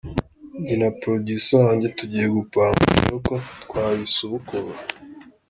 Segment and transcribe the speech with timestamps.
[0.59, 4.79] Njye na Producer wanjye tugiye gupanga turebe uko twabisubukura.